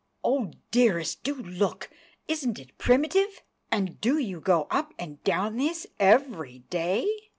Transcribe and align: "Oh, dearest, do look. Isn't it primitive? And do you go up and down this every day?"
"Oh, 0.23 0.49
dearest, 0.71 1.21
do 1.21 1.35
look. 1.35 1.91
Isn't 2.27 2.57
it 2.57 2.75
primitive? 2.79 3.43
And 3.71 4.01
do 4.01 4.17
you 4.17 4.39
go 4.41 4.65
up 4.71 4.95
and 4.97 5.23
down 5.23 5.57
this 5.57 5.85
every 5.99 6.63
day?" 6.71 7.07